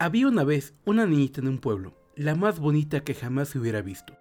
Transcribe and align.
Había 0.00 0.28
una 0.28 0.44
vez 0.44 0.74
una 0.84 1.06
niñita 1.06 1.40
en 1.40 1.48
un 1.48 1.58
pueblo, 1.58 1.92
la 2.14 2.36
más 2.36 2.60
bonita 2.60 3.00
que 3.00 3.14
jamás 3.14 3.48
se 3.48 3.58
hubiera 3.58 3.82
visto. 3.82 4.16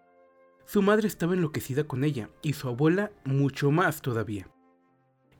Su 0.65 0.81
madre 0.81 1.07
estaba 1.07 1.35
enloquecida 1.35 1.83
con 1.83 2.03
ella 2.03 2.31
y 2.41 2.53
su 2.53 2.67
abuela 2.67 3.11
mucho 3.25 3.69
más 3.69 4.01
todavía. 4.01 4.49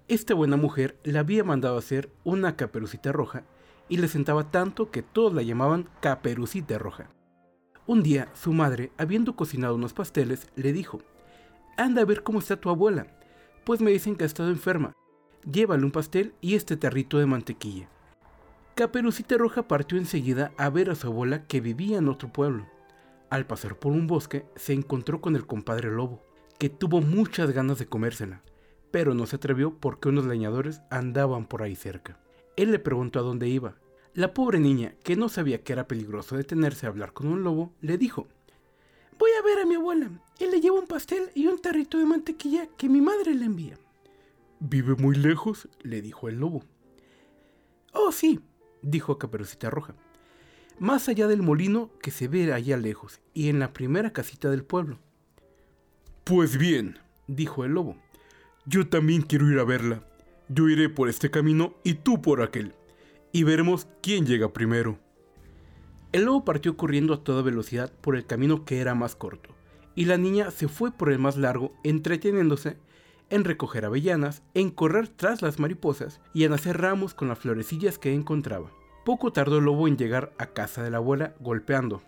Esta 0.07 0.35
buena 0.35 0.55
mujer 0.55 0.99
le 1.03 1.17
había 1.17 1.43
mandado 1.43 1.75
hacer 1.75 2.11
una 2.23 2.55
caperucita 2.55 3.11
roja 3.11 3.45
y 3.89 3.97
le 3.97 4.07
sentaba 4.07 4.51
tanto 4.51 4.91
que 4.91 5.01
todos 5.01 5.33
la 5.33 5.41
llamaban 5.41 5.89
caperucita 6.01 6.77
roja. 6.77 7.09
Un 7.87 8.03
día 8.03 8.29
su 8.35 8.53
madre, 8.53 8.91
habiendo 8.99 9.35
cocinado 9.35 9.73
unos 9.73 9.93
pasteles, 9.93 10.51
le 10.55 10.71
dijo, 10.71 11.01
Anda 11.77 12.03
a 12.03 12.05
ver 12.05 12.21
cómo 12.21 12.37
está 12.37 12.61
tu 12.61 12.69
abuela, 12.69 13.07
pues 13.65 13.81
me 13.81 13.89
dicen 13.89 14.15
que 14.15 14.23
ha 14.23 14.27
estado 14.27 14.49
enferma. 14.49 14.93
Llévale 15.51 15.83
un 15.83 15.91
pastel 15.91 16.35
y 16.41 16.53
este 16.53 16.77
tarrito 16.77 17.17
de 17.17 17.25
mantequilla. 17.25 17.89
Caperucita 18.77 19.39
Roja 19.39 19.67
partió 19.67 19.97
enseguida 19.97 20.53
a 20.55 20.69
ver 20.69 20.91
a 20.91 20.95
su 20.95 21.07
abuela 21.07 21.47
que 21.47 21.61
vivía 21.61 21.97
en 21.97 22.07
otro 22.07 22.31
pueblo. 22.31 22.67
Al 23.31 23.47
pasar 23.47 23.79
por 23.79 23.91
un 23.91 24.05
bosque 24.05 24.45
se 24.55 24.73
encontró 24.73 25.19
con 25.19 25.35
el 25.35 25.47
compadre 25.47 25.89
lobo, 25.89 26.21
que 26.59 26.69
tuvo 26.69 27.01
muchas 27.01 27.49
ganas 27.49 27.79
de 27.79 27.87
comérsela, 27.87 28.43
pero 28.91 29.15
no 29.15 29.25
se 29.25 29.37
atrevió 29.37 29.79
porque 29.79 30.09
unos 30.09 30.27
leñadores 30.27 30.81
andaban 30.91 31.47
por 31.47 31.63
ahí 31.63 31.75
cerca. 31.75 32.19
Él 32.55 32.71
le 32.71 32.77
preguntó 32.77 33.17
a 33.17 33.23
dónde 33.23 33.47
iba. 33.47 33.79
La 34.13 34.35
pobre 34.35 34.59
niña, 34.59 34.93
que 35.03 35.15
no 35.15 35.27
sabía 35.27 35.63
que 35.63 35.73
era 35.73 35.87
peligroso 35.87 36.37
detenerse 36.37 36.85
a 36.85 36.89
hablar 36.89 37.13
con 37.13 37.29
un 37.29 37.43
lobo, 37.43 37.73
le 37.81 37.97
dijo, 37.97 38.27
Voy 39.17 39.31
a 39.39 39.43
ver 39.43 39.57
a 39.57 39.65
mi 39.65 39.73
abuela 39.73 40.11
y 40.37 40.45
le 40.45 40.61
llevo 40.61 40.79
un 40.79 40.85
pastel 40.85 41.31
y 41.33 41.47
un 41.47 41.59
tarrito 41.59 41.97
de 41.97 42.05
mantequilla 42.05 42.67
que 42.77 42.89
mi 42.89 43.01
madre 43.01 43.33
le 43.33 43.45
envía. 43.45 43.79
¿Vive 44.59 44.93
muy 44.93 45.15
lejos? 45.15 45.67
le 45.81 46.03
dijo 46.03 46.29
el 46.29 46.35
lobo. 46.35 46.61
Oh, 47.91 48.11
sí, 48.11 48.39
dijo 48.81 49.17
Caperucita 49.17 49.69
Roja. 49.69 49.95
Más 50.79 51.09
allá 51.09 51.27
del 51.27 51.41
molino 51.41 51.91
que 52.01 52.11
se 52.11 52.27
ve 52.27 52.53
allá 52.53 52.77
lejos 52.77 53.21
y 53.33 53.49
en 53.49 53.59
la 53.59 53.73
primera 53.73 54.13
casita 54.13 54.49
del 54.49 54.63
pueblo. 54.63 54.99
Pues 56.23 56.57
bien, 56.57 56.99
dijo 57.27 57.65
el 57.65 57.71
lobo, 57.71 57.97
yo 58.65 58.87
también 58.87 59.21
quiero 59.21 59.49
ir 59.49 59.59
a 59.59 59.63
verla. 59.63 60.03
Yo 60.49 60.69
iré 60.69 60.89
por 60.89 61.09
este 61.09 61.31
camino 61.31 61.75
y 61.83 61.95
tú 61.95 62.21
por 62.21 62.41
aquel. 62.41 62.73
Y 63.31 63.43
veremos 63.43 63.87
quién 64.01 64.25
llega 64.25 64.53
primero. 64.53 64.99
El 66.11 66.23
lobo 66.25 66.45
partió 66.45 66.77
corriendo 66.77 67.13
a 67.13 67.23
toda 67.23 67.41
velocidad 67.41 67.91
por 68.01 68.15
el 68.15 68.25
camino 68.25 68.63
que 68.63 68.79
era 68.79 68.95
más 68.95 69.15
corto, 69.15 69.49
y 69.93 70.05
la 70.05 70.17
niña 70.17 70.51
se 70.51 70.67
fue 70.67 70.91
por 70.91 71.11
el 71.11 71.19
más 71.19 71.37
largo, 71.37 71.73
entreteniéndose 71.83 72.77
en 73.29 73.43
recoger 73.43 73.85
avellanas, 73.85 74.43
en 74.53 74.69
correr 74.69 75.07
tras 75.07 75.41
las 75.41 75.59
mariposas 75.59 76.21
y 76.33 76.43
en 76.43 76.53
hacer 76.53 76.79
ramos 76.79 77.13
con 77.13 77.27
las 77.27 77.39
florecillas 77.39 77.97
que 77.97 78.13
encontraba. 78.13 78.71
Poco 79.05 79.31
tardó 79.31 79.57
el 79.57 79.65
lobo 79.65 79.87
en 79.87 79.97
llegar 79.97 80.33
a 80.37 80.47
casa 80.47 80.83
de 80.83 80.91
la 80.91 80.97
abuela 80.97 81.33
golpeando. 81.39 82.01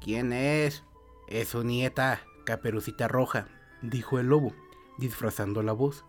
¿Quién 0.00 0.32
es? 0.32 0.84
Es 1.28 1.48
su 1.48 1.62
nieta, 1.64 2.22
Caperucita 2.44 3.08
Roja, 3.08 3.48
dijo 3.82 4.18
el 4.18 4.28
lobo, 4.28 4.54
disfrazando 4.98 5.62
la 5.62 5.72
voz. 5.72 6.04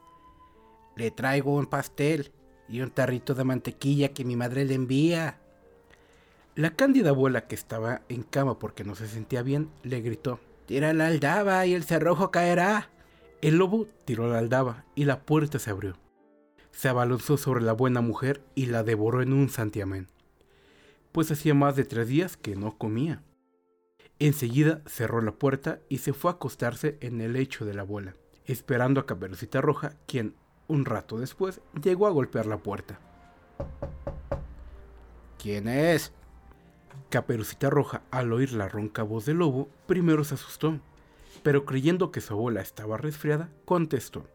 Le 0.95 1.11
traigo 1.11 1.55
un 1.55 1.65
pastel 1.65 2.31
y 2.67 2.81
un 2.81 2.91
tarrito 2.91 3.33
de 3.33 3.43
mantequilla 3.43 4.13
que 4.13 4.25
mi 4.25 4.35
madre 4.35 4.65
le 4.65 4.75
envía. 4.75 5.39
La 6.55 6.71
cándida 6.71 7.09
abuela, 7.09 7.47
que 7.47 7.55
estaba 7.55 8.01
en 8.09 8.23
cama 8.23 8.59
porque 8.59 8.83
no 8.83 8.95
se 8.95 9.07
sentía 9.07 9.43
bien, 9.43 9.69
le 9.83 10.01
gritó. 10.01 10.39
Tira 10.69 10.93
la 10.93 11.07
aldaba 11.07 11.65
y 11.65 11.73
el 11.73 11.83
cerrojo 11.83 12.29
caerá. 12.29 12.91
El 13.41 13.57
lobo 13.57 13.87
tiró 14.05 14.31
la 14.31 14.37
aldaba 14.37 14.85
y 14.93 15.05
la 15.05 15.21
puerta 15.21 15.57
se 15.57 15.71
abrió. 15.71 15.97
Se 16.69 16.89
abalanzó 16.89 17.37
sobre 17.37 17.63
la 17.63 17.73
buena 17.73 18.01
mujer 18.01 18.43
y 18.53 18.67
la 18.67 18.83
devoró 18.83 19.23
en 19.23 19.33
un 19.33 19.49
santiamén, 19.49 20.09
pues 21.11 21.31
hacía 21.31 21.55
más 21.55 21.75
de 21.75 21.85
tres 21.85 22.07
días 22.07 22.37
que 22.37 22.55
no 22.55 22.77
comía. 22.77 23.23
Enseguida 24.19 24.83
cerró 24.85 25.21
la 25.21 25.31
puerta 25.31 25.79
y 25.89 25.97
se 25.97 26.13
fue 26.13 26.29
a 26.29 26.33
acostarse 26.35 26.99
en 27.01 27.19
el 27.19 27.33
lecho 27.33 27.65
de 27.65 27.73
la 27.73 27.81
abuela, 27.81 28.13
esperando 28.45 28.99
a 28.99 29.07
Caperucita 29.07 29.61
Roja, 29.61 29.95
quien, 30.05 30.35
un 30.67 30.85
rato 30.85 31.17
después, 31.17 31.61
llegó 31.81 32.05
a 32.05 32.11
golpear 32.11 32.45
la 32.45 32.57
puerta. 32.59 32.99
¿Quién 35.39 35.67
es? 35.67 36.13
Caperucita 37.09 37.69
Roja, 37.69 38.01
al 38.11 38.31
oír 38.33 38.53
la 38.53 38.69
ronca 38.69 39.03
voz 39.03 39.25
del 39.25 39.37
lobo, 39.37 39.69
primero 39.87 40.23
se 40.23 40.35
asustó, 40.35 40.79
pero 41.43 41.65
creyendo 41.65 42.11
que 42.11 42.21
su 42.21 42.33
abuela 42.33 42.61
estaba 42.61 42.97
resfriada, 42.97 43.49
contestó. 43.65 44.25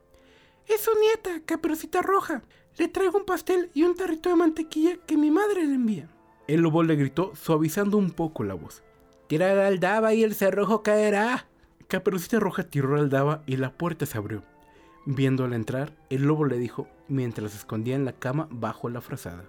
Es 0.66 0.80
su 0.80 0.90
nieta, 0.98 1.42
Caperucita 1.44 2.02
Roja. 2.02 2.42
Le 2.78 2.88
traigo 2.88 3.18
un 3.18 3.24
pastel 3.24 3.70
y 3.74 3.84
un 3.84 3.94
tarrito 3.94 4.30
de 4.30 4.36
mantequilla 4.36 4.96
que 5.06 5.16
mi 5.16 5.30
madre 5.30 5.64
le 5.64 5.74
envía. 5.74 6.08
El 6.48 6.62
lobo 6.62 6.82
le 6.82 6.96
gritó, 6.96 7.32
suavizando 7.36 7.96
un 7.96 8.10
poco 8.10 8.44
la 8.44 8.54
voz. 8.54 8.82
Tira 9.28 9.54
la 9.54 9.68
aldaba 9.68 10.14
y 10.14 10.24
el 10.24 10.34
cerrojo 10.34 10.82
caerá. 10.82 11.46
Caperucita 11.86 12.40
Roja 12.40 12.64
tiró 12.64 12.94
la 12.96 13.02
aldaba 13.02 13.42
y 13.46 13.56
la 13.56 13.72
puerta 13.72 14.06
se 14.06 14.18
abrió. 14.18 14.42
Viéndola 15.06 15.56
entrar, 15.56 15.92
el 16.10 16.22
lobo 16.22 16.46
le 16.46 16.58
dijo, 16.58 16.88
mientras 17.08 17.52
se 17.52 17.58
escondía 17.58 17.94
en 17.94 18.04
la 18.04 18.12
cama 18.12 18.48
bajo 18.50 18.88
la 18.88 19.00
frazada. 19.00 19.44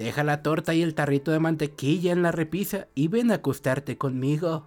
Deja 0.00 0.24
la 0.24 0.42
torta 0.42 0.72
y 0.72 0.80
el 0.80 0.94
tarrito 0.94 1.30
de 1.30 1.40
mantequilla 1.40 2.12
en 2.12 2.22
la 2.22 2.32
repisa 2.32 2.88
y 2.94 3.08
ven 3.08 3.30
a 3.30 3.34
acostarte 3.34 3.98
conmigo. 3.98 4.66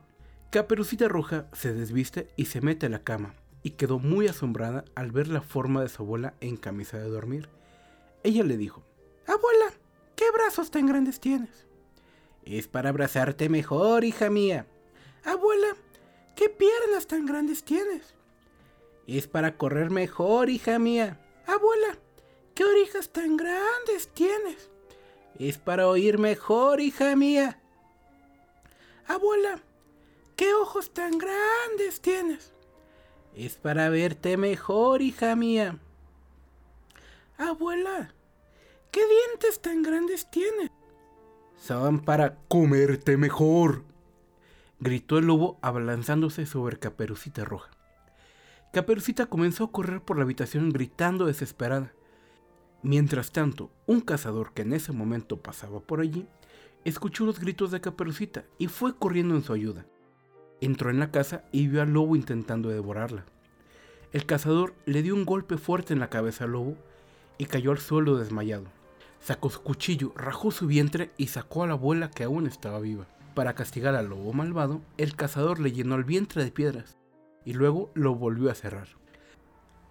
Caperucita 0.51 1.07
Roja 1.07 1.47
se 1.53 1.73
desviste 1.73 2.27
y 2.35 2.45
se 2.45 2.61
mete 2.61 2.85
a 2.85 2.89
la 2.89 3.03
cama, 3.03 3.33
y 3.63 3.71
quedó 3.71 3.97
muy 3.97 4.27
asombrada 4.27 4.85
al 4.93 5.11
ver 5.11 5.29
la 5.29 5.41
forma 5.41 5.81
de 5.81 5.89
su 5.89 6.03
abuela 6.03 6.35
en 6.39 6.55
camisa 6.55 6.99
de 6.99 7.09
dormir. 7.09 7.49
Ella 8.21 8.43
le 8.43 8.57
dijo, 8.57 8.83
Abuela, 9.25 9.73
¿qué 10.15 10.25
brazos 10.31 10.69
tan 10.69 10.85
grandes 10.85 11.19
tienes? 11.19 11.65
Es 12.43 12.67
para 12.67 12.89
abrazarte 12.89 13.49
mejor, 13.49 14.03
hija 14.03 14.29
mía. 14.29 14.67
Abuela, 15.23 15.75
¿qué 16.35 16.47
piernas 16.47 17.07
tan 17.07 17.25
grandes 17.25 17.63
tienes? 17.63 18.13
Es 19.07 19.25
para 19.25 19.57
correr 19.57 19.89
mejor, 19.89 20.51
hija 20.51 20.77
mía. 20.77 21.19
Abuela, 21.47 21.97
¿qué 22.53 22.65
orejas 22.65 23.09
tan 23.09 23.35
grandes 23.35 24.09
tienes? 24.13 24.69
Es 25.39 25.57
para 25.57 25.87
oír 25.87 26.19
mejor, 26.19 26.79
hija 26.79 27.15
mía. 27.15 27.59
Abuela, 29.07 29.59
¿qué 30.35 30.53
ojos 30.53 30.93
tan 30.93 31.17
grandes 31.17 32.01
tienes? 32.01 32.53
Es 33.35 33.55
para 33.55 33.89
verte 33.89 34.37
mejor, 34.37 35.01
hija 35.01 35.35
mía. 35.35 35.79
Abuela, 37.37 38.13
¿qué 38.91 39.01
dientes 39.05 39.59
tan 39.59 39.81
grandes 39.81 40.29
tienes? 40.29 40.69
Son 41.57 41.99
para 41.99 42.35
comerte 42.47 43.17
mejor. 43.17 43.83
Gritó 44.79 45.17
el 45.17 45.25
lobo 45.25 45.57
abalanzándose 45.61 46.45
sobre 46.45 46.77
Caperucita 46.77 47.43
Roja. 47.43 47.71
Caperucita 48.71 49.27
comenzó 49.27 49.65
a 49.65 49.71
correr 49.71 50.01
por 50.01 50.17
la 50.17 50.23
habitación 50.23 50.69
gritando 50.71 51.25
desesperada. 51.25 51.93
Mientras 52.83 53.31
tanto, 53.31 53.71
un 53.85 54.01
cazador 54.01 54.53
que 54.53 54.63
en 54.63 54.73
ese 54.73 54.91
momento 54.91 55.41
pasaba 55.41 55.79
por 55.79 56.01
allí, 56.01 56.27
escuchó 56.83 57.25
los 57.25 57.39
gritos 57.39 57.71
de 57.71 57.79
Caperucita 57.79 58.43
y 58.57 58.67
fue 58.67 58.93
corriendo 58.93 59.35
en 59.35 59.41
su 59.41 59.53
ayuda. 59.53 59.85
Entró 60.59 60.89
en 60.89 60.99
la 60.99 61.09
casa 61.09 61.45
y 61.53 61.67
vio 61.67 61.81
al 61.81 61.93
lobo 61.93 62.17
intentando 62.17 62.67
devorarla. 62.67 63.23
El 64.11 64.25
cazador 64.25 64.73
le 64.85 65.01
dio 65.01 65.15
un 65.15 65.23
golpe 65.23 65.57
fuerte 65.57 65.93
en 65.93 66.01
la 66.01 66.09
cabeza 66.09 66.43
al 66.43 66.51
lobo 66.51 66.75
y 67.37 67.45
cayó 67.45 67.71
al 67.71 67.79
suelo 67.79 68.17
desmayado. 68.17 68.65
Sacó 69.21 69.49
su 69.49 69.61
cuchillo, 69.61 70.11
rajó 70.17 70.51
su 70.51 70.67
vientre 70.67 71.11
y 71.15 71.27
sacó 71.27 71.63
a 71.63 71.67
la 71.67 71.73
abuela 71.73 72.11
que 72.11 72.25
aún 72.25 72.47
estaba 72.47 72.81
viva. 72.81 73.07
Para 73.33 73.55
castigar 73.55 73.95
al 73.95 74.09
lobo 74.09 74.33
malvado, 74.33 74.81
el 74.97 75.15
cazador 75.15 75.59
le 75.59 75.71
llenó 75.71 75.95
el 75.95 76.03
vientre 76.03 76.43
de 76.43 76.51
piedras 76.51 76.97
y 77.45 77.53
luego 77.53 77.91
lo 77.93 78.13
volvió 78.13 78.51
a 78.51 78.55
cerrar. 78.55 78.89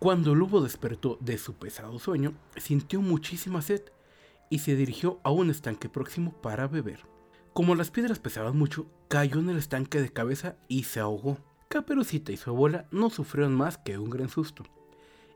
Cuando 0.02 0.32
el 0.32 0.40
lobo 0.40 0.60
despertó 0.60 1.16
de 1.20 1.38
su 1.38 1.54
pesado 1.54 1.96
sueño, 2.00 2.34
sintió 2.56 3.00
muchísima 3.00 3.62
sed 3.62 3.82
y 4.50 4.58
se 4.58 4.74
dirigió 4.74 5.20
a 5.22 5.30
un 5.30 5.48
estanque 5.48 5.88
próximo 5.88 6.32
para 6.42 6.66
beber. 6.66 7.06
Como 7.52 7.76
las 7.76 7.92
piedras 7.92 8.18
pesaban 8.18 8.58
mucho, 8.58 8.86
cayó 9.06 9.38
en 9.38 9.48
el 9.48 9.58
estanque 9.58 10.00
de 10.00 10.12
cabeza 10.12 10.56
y 10.66 10.82
se 10.82 10.98
ahogó. 10.98 11.38
Caperucita 11.68 12.32
y 12.32 12.36
su 12.36 12.50
abuela 12.50 12.88
no 12.90 13.10
sufrieron 13.10 13.54
más 13.54 13.78
que 13.78 13.96
un 13.96 14.10
gran 14.10 14.28
susto. 14.28 14.64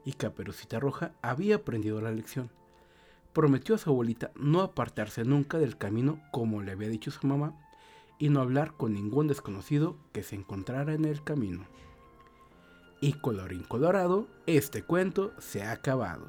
Y 0.04 0.14
Caperucita 0.14 0.80
Roja 0.80 1.12
había 1.22 1.54
aprendido 1.54 2.00
la 2.00 2.10
lección. 2.10 2.50
Prometió 3.32 3.76
a 3.76 3.78
su 3.78 3.90
abuelita 3.90 4.32
no 4.34 4.62
apartarse 4.62 5.22
nunca 5.22 5.58
del 5.58 5.78
camino 5.78 6.20
como 6.32 6.60
le 6.60 6.72
había 6.72 6.88
dicho 6.88 7.12
su 7.12 7.24
mamá 7.24 7.56
y 8.19 8.30
no 8.30 8.40
hablar 8.40 8.72
con 8.76 8.94
ningún 8.94 9.28
desconocido 9.28 9.96
que 10.10 10.24
se 10.24 10.34
encontrara 10.34 10.92
en 10.92 11.04
el 11.04 11.22
camino. 11.22 11.69
Y 13.06 13.12
colorín 13.12 13.62
colorado, 13.62 14.26
este 14.47 14.82
cuento 14.82 15.31
se 15.38 15.62
ha 15.62 15.70
acabado. 15.70 16.25